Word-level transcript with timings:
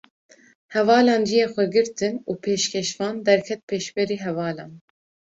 Hevalan 0.75 1.23
ciyê 1.29 1.47
xwe 1.53 1.65
girtin 1.73 2.15
û 2.29 2.31
pêşkêşvan, 2.43 3.15
derket 3.27 3.61
pêşberî 3.69 4.17
hevalan 4.25 4.71